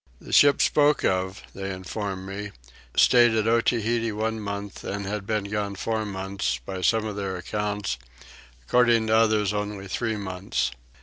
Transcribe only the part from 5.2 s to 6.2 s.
been gone four